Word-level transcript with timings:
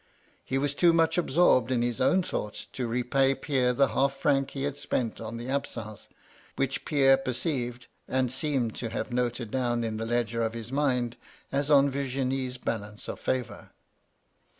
He 0.43 0.57
was 0.57 0.73
too 0.73 0.93
much 0.93 1.15
absorbed 1.19 1.69
in 1.71 1.83
his 1.83 2.01
own 2.01 2.23
thoughts 2.23 2.65
to 2.73 2.87
repay 2.87 3.35
Pierre 3.35 3.71
the 3.71 3.89
half 3.89 4.15
franc 4.17 4.49
he 4.49 4.63
had 4.63 4.75
spent 4.75 5.21
on 5.21 5.37
the 5.37 5.47
absinthe, 5.47 6.07
which 6.55 6.85
Pierre 6.85 7.17
per• 7.17 7.33
MY 7.45 7.51
LADY 7.51 7.65
LUDLOW. 7.73 7.85
157 8.07 8.17
ceived, 8.17 8.17
and 8.17 8.31
seems 8.71 8.79
to 8.79 8.89
have 8.89 9.13
noted 9.13 9.51
down 9.51 9.83
in 9.83 9.97
the 9.97 10.05
ledger 10.07 10.41
of 10.41 10.55
his 10.55 10.71
mind 10.71 11.17
as 11.51 11.69
on 11.69 11.91
Virginie's 11.91 12.57
balance 12.57 13.07
of 13.07 13.19
favour. 13.19 13.69